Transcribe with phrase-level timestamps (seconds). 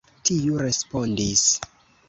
[0.29, 1.47] Tiu respondis.